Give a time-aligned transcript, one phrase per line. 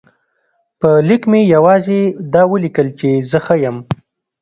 [0.79, 2.01] په لیک کې مې یوازې
[2.33, 3.77] دا ولیکل چې زه ښه یم.